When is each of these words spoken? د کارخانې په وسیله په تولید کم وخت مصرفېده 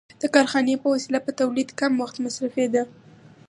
د 0.21 0.23
کارخانې 0.35 0.75
په 0.81 0.87
وسیله 0.93 1.19
په 1.25 1.31
تولید 1.39 1.69
کم 1.79 1.91
وخت 2.01 2.15
مصرفېده 2.25 2.81